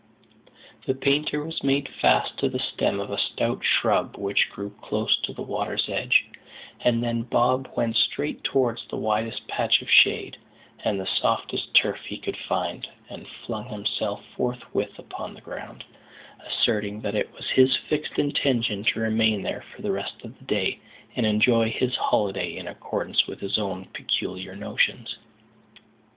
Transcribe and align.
The 0.87 0.95
painter 0.95 1.43
was 1.45 1.61
made 1.63 1.87
fast 1.87 2.35
to 2.39 2.49
the 2.49 2.57
stem 2.57 2.99
of 2.99 3.11
a 3.11 3.19
stout 3.19 3.63
shrub 3.63 4.17
which 4.17 4.49
grew 4.49 4.71
close 4.81 5.15
to 5.17 5.31
the 5.31 5.43
water's 5.43 5.87
edge; 5.89 6.25
and 6.79 7.03
then 7.03 7.21
Bob 7.21 7.71
went 7.77 7.95
straight 7.95 8.43
towards 8.43 8.83
the 8.87 8.97
widest 8.97 9.47
patch 9.47 9.79
of 9.83 9.91
shade, 9.91 10.39
and 10.83 10.99
the 10.99 11.05
softest 11.05 11.75
turf 11.75 11.99
he 12.03 12.17
could 12.17 12.35
find, 12.35 12.89
and 13.11 13.27
flung 13.45 13.67
himself 13.69 14.25
forthwith 14.35 14.97
upon 14.97 15.35
the 15.35 15.41
ground, 15.41 15.83
asserting 16.43 17.01
that 17.01 17.13
it 17.13 17.31
was 17.35 17.51
his 17.51 17.75
fixed 17.77 18.17
intention 18.17 18.83
to 18.85 18.99
remain 19.01 19.43
there 19.43 19.63
for 19.75 19.83
the 19.83 19.91
rest 19.91 20.23
of 20.23 20.35
the 20.39 20.45
day, 20.45 20.79
and 21.15 21.27
enjoy 21.27 21.69
his 21.69 21.95
holiday 21.95 22.55
in 22.55 22.67
accordance 22.67 23.27
with 23.27 23.39
his 23.39 23.59
own 23.59 23.85
peculiar 23.93 24.55
notions. 24.55 25.19